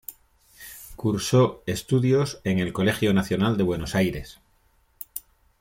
Cursó 0.95 1.61
estudios 1.67 2.39
en 2.43 2.57
el 2.57 2.73
Colegio 2.73 3.13
Nacional 3.13 3.55
de 3.55 3.63
Buenos 3.63 3.93
Aires. 3.93 4.39